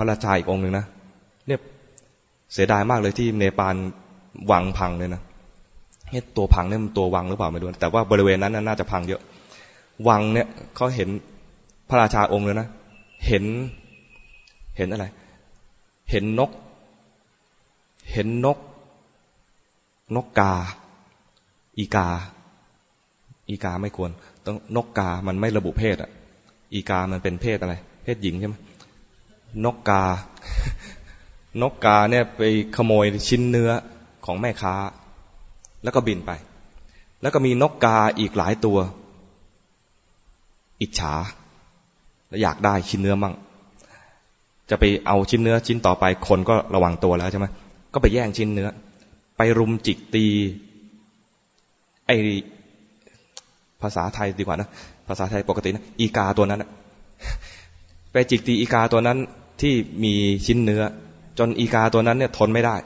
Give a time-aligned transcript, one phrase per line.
[0.00, 0.84] ระราชาอีกองหนึ่งนะ
[1.46, 1.60] เนี่ย
[2.52, 3.74] เสียดายมากเลยที่เนปาล
[4.50, 5.22] วังพังเลยนะ
[6.10, 9.20] เนี่ยตัวพังเนี่ยมันตัววังหรือเปล่าไม่รู้แต่ว่าบริเวณนั้นน่าจะพังเยอะ
[10.08, 11.08] วังเนี่ยเขาเห็น
[11.88, 12.68] พระราชาองค์เลยนะ
[13.26, 13.44] เห็น
[14.76, 15.06] เห็นอะไร
[16.10, 16.50] เห็นนก
[18.12, 18.58] เห็นนก
[20.16, 20.52] นกกา
[21.78, 22.08] อีกา
[23.50, 24.10] อีกาไม่ควร
[24.46, 26.10] ต้องนกกามันไม่ระบุเพศอะ
[26.74, 27.74] อีกามันเป็นเพศอะไร
[28.04, 28.56] เพศหญิงใช่ไหม
[29.64, 30.04] นกกา
[31.62, 32.42] นกกาเนี่ยไป
[32.76, 33.70] ขโมยชิ้นเนื้อ
[34.26, 34.74] ของแม่ค้า
[35.84, 36.30] แล้วก็บินไป
[37.22, 38.78] แล้วก็มีนกกาอีกหลายตัว
[40.80, 41.14] อิจฉา
[42.28, 43.34] แล้วอยากได้ชิ้นเนื้อมั่ง
[44.70, 47.46] จะไปเอาชิ้นเนื้อชิ้นต่อไป คนก็ระวังตัวแล้วใช่ไหม
[47.92, 48.68] ก็ไปแย่งชิ้นเนื้อ
[49.36, 50.26] ไปรุมจิกตี
[52.06, 52.10] ไอ
[53.82, 54.68] ภาษาไทยดีกว่านะ
[55.08, 56.64] ภาษาไทยปกตินะ อีกาตัวนั้น
[58.12, 59.18] ไปจิกตีอีกาตัวนั้น
[59.60, 59.74] ที่
[60.04, 60.14] มี
[60.46, 60.82] ชิ้นเนื้อ
[61.38, 62.76] จนอีกาตัวนั้นเนี่ยทนไม่ได้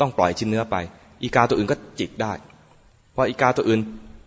[0.00, 0.76] ต้องปล่อยชิ้นเนื้อไป
[1.22, 2.32] อีกาตัวอื่นก็จิกได้
[3.14, 3.80] พออีกาตัวอื่น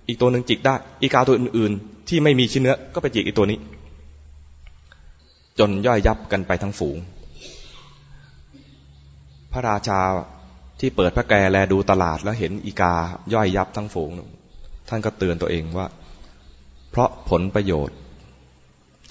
[0.07, 3.59] อีกตัวหนึ่งจิกได้ อีกาตัวอื่น ๆ ที่ไม่มีชิ้นเนื้อก็ไปจิกอีกตัวนี้
[5.59, 6.97] จนย่อยยับกันไปทั้งฝูง
[9.51, 9.99] พระราชา
[10.79, 12.93] ที่เปิดพระแกแลดูตลาดแล้วเห็นอีกา
[13.33, 14.11] ย่อยยับทั้งฝูง
[14.89, 15.87] ท่านก็เตือนตัวเองว่า
[16.91, 17.95] เพราะผลประโยชน์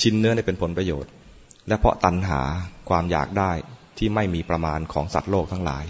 [0.03, 1.11] ชิ้นเนื้อเนี่ยเป็นผลประโยชน์
[1.69, 2.41] และเพราะตัณหา
[2.89, 3.51] ความอยากได้
[3.99, 5.85] ที่ไม่มีประมาณของสัตว์โลกทั้งหลาย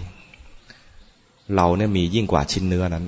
[1.55, 3.05] เราเนี่ยมียิ่งกว่าชิ้นเนื้อนั้น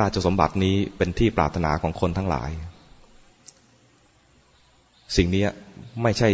[0.00, 2.50] ราชสมบัตินี้เป็นที่ปรารถนาของคนทั้งหลาย
[5.16, 5.44] สิ่งนี้
[6.02, 6.28] ไม่ใช่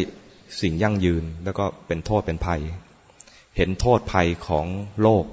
[0.60, 2.60] สิ่งยั่งยืนแล้วก็เป็นโทษเป็นภัย
[3.56, 4.66] เห็นโทษภัยของ
[5.02, 5.24] โลก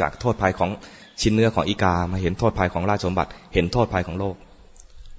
[0.00, 0.70] จากโทษภัยของ
[1.20, 4.34] ชิ้นเนื้อของอีกามาเห็นโทษภัยของราชสมบัติ เห็นโทษภัยของโลก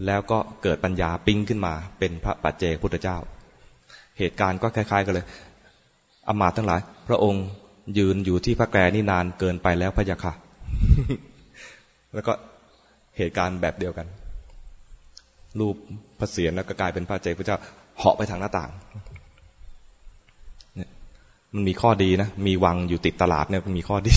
[0.05, 3.17] แล้วก็เกิดปัญญาปิ้งขึ้นมา เป็นพระปัจเจกพุทธเจ้า
[4.19, 5.25] เหตุการณ์ก็คล้าย ๆ กันเลย
[6.27, 7.45] อมาตทั้งหลาย พระองค์
[7.97, 10.33] ยืนอยู่ที่พระแกรนี่นานเกินไปแล้วพระยาค่ะ
[12.13, 12.33] แล้วก็
[13.17, 14.07] เหตุการณ์แบบเดียวกัน
[15.59, 15.75] รูป
[16.19, 17.57] พระเศียรแล้วก็กลายเป็นพระเจ้าพระเจ้า
[17.97, 18.69] เหาะไปทางหน้าต่าง
[20.75, 20.89] เนี่ย
[21.53, 24.13] มันมีข้อดีนะ มีวังอยู่ติดตลาดเนี่ยมันมีข้อดี